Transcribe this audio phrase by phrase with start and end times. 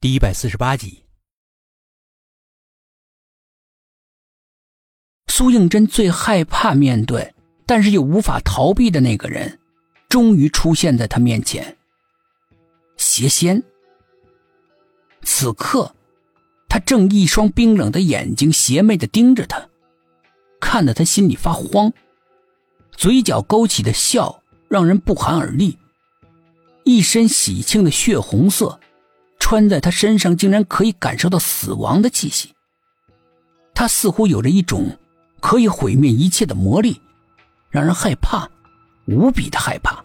[0.00, 1.02] 第一百四十八集，
[5.26, 7.34] 苏应真最害怕面对，
[7.66, 9.58] 但是又无法逃避的那个人，
[10.08, 11.76] 终于出现在他面前。
[12.96, 13.60] 邪仙。
[15.22, 15.92] 此刻，
[16.68, 19.68] 他正一双冰冷的眼睛邪魅的盯着他，
[20.60, 21.92] 看得他心里发慌，
[22.92, 25.76] 嘴角勾起的笑让人不寒而栗。
[26.84, 28.78] 一身喜庆的血红色。
[29.48, 32.52] 穿在他身上，竟然可以感受到死亡的气息。
[33.74, 34.94] 他似乎有着一种
[35.40, 37.00] 可以毁灭一切的魔力，
[37.70, 38.46] 让人害怕，
[39.06, 40.04] 无比的害怕。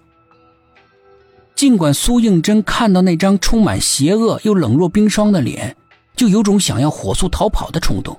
[1.56, 5.76] 尽管苏应真看到那张充满邪恶又冷若冰霜的脸，
[6.16, 8.18] 就有种想要火速逃跑的冲动，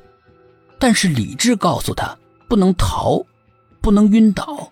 [0.78, 2.14] 但是理智告诉他
[2.50, 3.24] 不能逃，
[3.80, 4.70] 不能晕倒。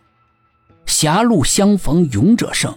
[0.85, 2.77] 狭路相逢勇者胜。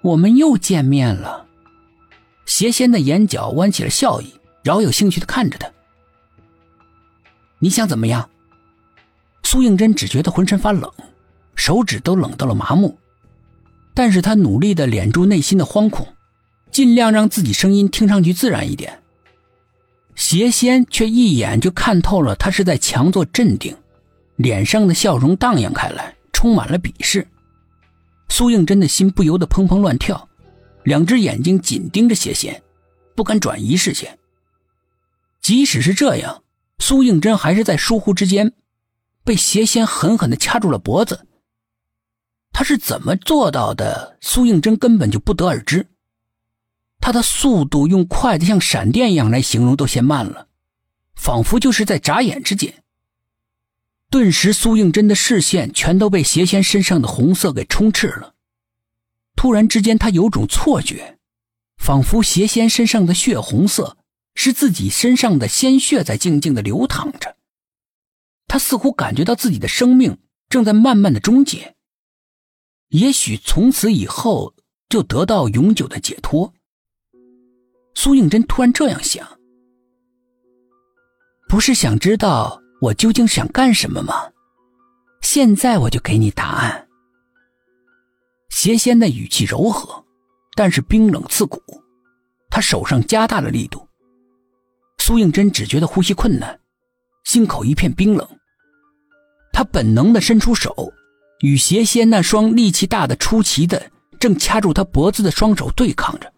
[0.00, 1.41] 我们又见面了。
[2.52, 4.30] 邪仙的眼角弯起了笑意，
[4.62, 5.66] 饶有兴趣的看着他。
[7.58, 8.28] 你想怎么样？
[9.42, 10.92] 苏应真只觉得浑身发冷，
[11.54, 12.94] 手指都冷到了麻木，
[13.94, 16.06] 但是他努力的敛住内心的惶恐，
[16.70, 19.00] 尽量让自己声音听上去自然一点。
[20.14, 23.74] 邪仙却一眼就看透了他是在强作镇定，
[24.36, 27.26] 脸上的笑容荡漾开来，充满了鄙视。
[28.28, 30.28] 苏应真的心不由得砰砰乱跳。
[30.84, 32.62] 两只眼睛紧盯着邪仙，
[33.14, 34.18] 不敢转移视线。
[35.40, 36.42] 即使是这样，
[36.78, 38.52] 苏应真还是在疏忽之间，
[39.24, 41.26] 被邪仙狠狠的掐住了脖子。
[42.52, 44.18] 他是怎么做到的？
[44.20, 45.88] 苏应真根本就不得而知。
[47.00, 50.46] 他的速度用快的像闪电一样来形容都嫌慢了，
[51.16, 52.84] 仿佛就是在眨眼之间。
[54.10, 58.31] 顿时，苏应真的视线全都被邪仙身上的红色给充斥了。
[59.42, 61.18] 突然之间，他有种错觉，
[61.76, 63.96] 仿佛邪仙身上的血红色
[64.36, 67.34] 是自己身上的鲜血在静静的流淌着。
[68.46, 71.74] 他似乎感觉到自己的生命正在慢慢的终结，
[72.90, 74.54] 也许从此以后
[74.88, 76.54] 就得到永久的解脱。
[77.96, 79.40] 苏应真突然这样想：
[81.48, 84.30] 不是想知道我究竟想干什么吗？
[85.20, 86.86] 现在我就给你答案。
[88.52, 90.04] 邪仙的语气柔和，
[90.54, 91.58] 但是冰冷刺骨。
[92.50, 93.88] 他手上加大了力度。
[94.98, 96.60] 苏应真只觉得呼吸困难，
[97.24, 98.28] 心口一片冰冷。
[99.54, 100.92] 他本能的伸出手，
[101.40, 106.30] 与邪仙那双力气大的出奇的正掐住他脖子的双手对抗着。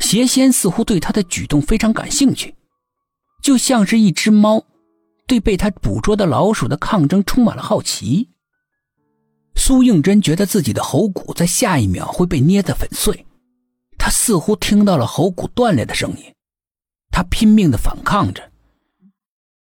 [0.00, 2.54] 邪仙似乎对他的举动非常感兴趣，
[3.42, 4.66] 就像是一只猫，
[5.26, 8.28] 对被他捕捉的老鼠的抗争充满了好奇。
[9.68, 13.26] 苏应真觉得自己的喉骨在下一秒会被捏得粉碎，
[13.98, 16.34] 他似乎听到了喉骨断裂的声音，
[17.10, 18.50] 他拼命的反抗着。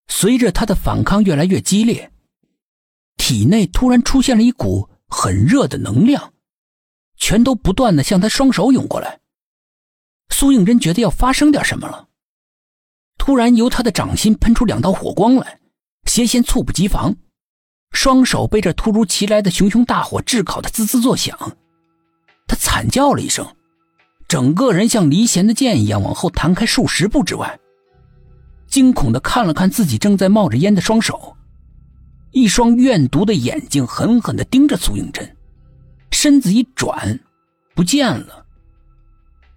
[0.06, 2.12] 随着他的反抗越来越激烈，
[3.16, 6.32] 体内突然出现了一股很热的能量，
[7.16, 9.19] 全都不断的向他双手涌过来。
[10.28, 12.06] 苏应真觉得要发生点什么了，
[13.19, 15.58] 突然由他的掌心喷出两道火光来，
[16.04, 17.16] 邪仙猝不及防。
[17.91, 21.37] 双手被这突如其来的熊熊大火炙烤的滋滋作响，
[22.47, 23.47] 他惨叫了一声，
[24.28, 27.59] 整个人像离弦的箭一样往后弹开数十步之外，
[28.66, 31.37] 惊恐的看了看自己正在冒着烟的双手，
[32.31, 35.37] 一双怨毒的眼睛狠狠的盯着苏应真，
[36.10, 37.19] 身子一转，
[37.75, 38.44] 不见了。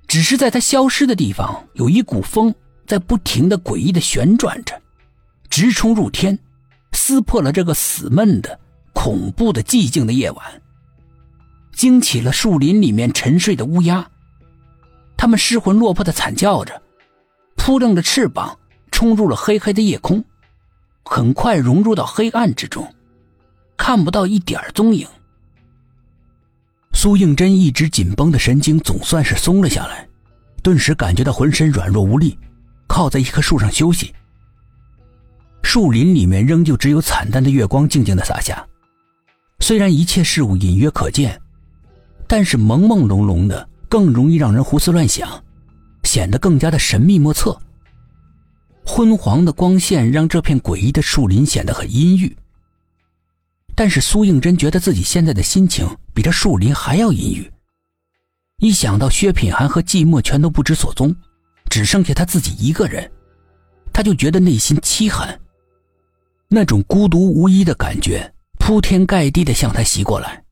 [0.07, 2.53] 只是在他消失的地方，有一股风
[2.87, 4.81] 在不停的诡异的旋转着，
[5.49, 6.37] 直冲入天。
[7.11, 8.57] 撕破了这个死闷的、
[8.93, 10.61] 恐怖的、寂静的夜晚，
[11.73, 14.09] 惊起了树林里面沉睡的乌鸦。
[15.17, 16.81] 它们失魂落魄的惨叫着，
[17.57, 18.57] 扑棱着翅膀
[18.91, 20.23] 冲入了黑黑的夜空，
[21.03, 22.87] 很快融入到黑暗之中，
[23.75, 25.05] 看不到一点踪影。
[26.93, 30.07] 苏应真一直紧绷的神经总算是松了下来，
[30.63, 32.39] 顿时感觉到浑身软弱无力，
[32.87, 34.15] 靠在一棵树上休息。
[35.63, 38.67] 树林里面仍旧只有惨淡的月光静静的洒下，
[39.59, 41.39] 虽然一切事物隐约可见，
[42.27, 45.41] 但是朦朦胧胧的更容易让人胡思乱想，
[46.03, 47.57] 显得更加的神秘莫测。
[48.85, 52.35] 昏黄的光线让这片诡异的树林显得很阴郁。
[53.75, 57.49] 但是苏应真觉得自己现在的心情比这树林还要阴郁。
[58.57, 61.15] 一想到薛品涵和寂寞全都不知所踪，
[61.69, 63.09] 只剩下他自己一个人，
[63.93, 65.39] 他就觉得内心凄寒。
[66.53, 70.43] 那种孤独无依的感觉铺天盖地的向他袭过来，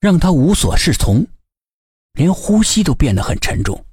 [0.00, 1.26] 让他无所适从，
[2.14, 3.84] 连呼吸都变得很沉重。